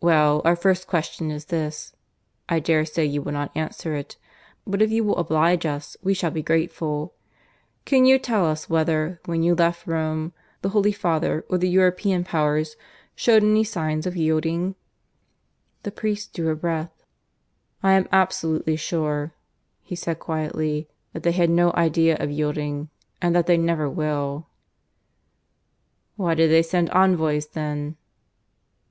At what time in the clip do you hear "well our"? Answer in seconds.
0.00-0.56